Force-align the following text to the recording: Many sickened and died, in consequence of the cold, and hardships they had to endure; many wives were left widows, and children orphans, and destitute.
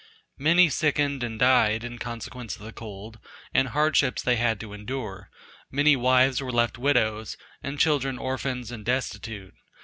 Many 0.39 0.67
sickened 0.67 1.21
and 1.21 1.37
died, 1.37 1.83
in 1.83 1.99
consequence 1.99 2.55
of 2.55 2.63
the 2.63 2.73
cold, 2.73 3.19
and 3.53 3.67
hardships 3.67 4.23
they 4.23 4.35
had 4.35 4.59
to 4.61 4.73
endure; 4.73 5.29
many 5.69 5.95
wives 5.95 6.41
were 6.41 6.51
left 6.51 6.79
widows, 6.79 7.37
and 7.61 7.77
children 7.79 8.17
orphans, 8.17 8.71
and 8.71 8.83
destitute. 8.83 9.53